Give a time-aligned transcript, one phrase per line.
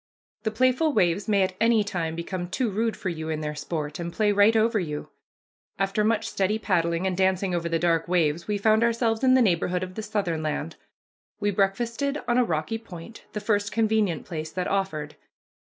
[0.41, 3.99] The playful waves may at any time become too rude for you in their sport,
[3.99, 5.11] and play right on over you.
[5.77, 9.43] After much steady paddling and dancing over the dark waves we found ourselves in the
[9.43, 10.75] neighborhood of the southern land.
[11.39, 15.17] We breakfasted on a rocky point, the first convenient place that offered.